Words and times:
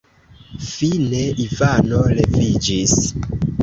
Fine 0.71 1.21
Ivano 1.45 2.01
leviĝis. 2.17 3.01